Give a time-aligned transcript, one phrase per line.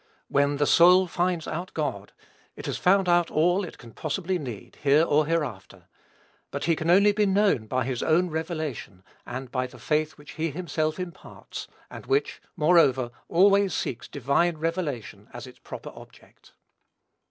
[0.29, 2.11] When the soul finds out God,
[2.55, 5.83] it has found out all it can possibly need, here or hereafter;
[6.49, 10.31] but he can only be known by his own revelation, and by the faith which
[10.31, 16.53] he himself imparts, and which, moreover, always seeks divine revelation as its proper object.